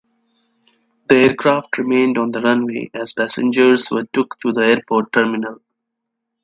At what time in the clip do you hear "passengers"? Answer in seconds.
3.13-3.91